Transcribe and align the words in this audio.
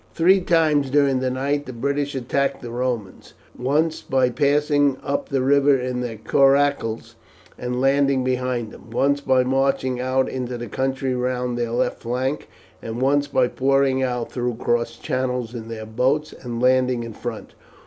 Three 0.15 0.39
times 0.41 0.89
during 0.89 1.19
the 1.19 1.29
night 1.29 1.67
the 1.67 1.73
British 1.73 2.15
attacked 2.15 2.63
the 2.63 2.71
Romans, 2.71 3.35
once 3.55 4.01
by 4.01 4.31
passing 4.31 4.97
up 5.03 5.29
the 5.29 5.43
river 5.43 5.77
in 5.77 6.01
their 6.01 6.17
coracles 6.17 7.15
and 7.55 7.79
landing 7.79 8.23
behind 8.23 8.71
them, 8.71 8.89
once 8.89 9.21
by 9.21 9.43
marching 9.43 9.99
out 10.01 10.27
into 10.27 10.57
the 10.57 10.65
country 10.65 11.13
round 11.13 11.55
their 11.55 11.69
left 11.69 12.01
flank, 12.01 12.49
and 12.81 12.99
once 12.99 13.27
by 13.27 13.47
pouring 13.47 14.01
out 14.01 14.31
through 14.31 14.55
cross 14.55 14.95
channels 14.97 15.53
in 15.53 15.67
their 15.67 15.85
boats 15.85 16.33
and 16.33 16.59
landing 16.63 17.03
in 17.03 17.13
front. 17.13 17.53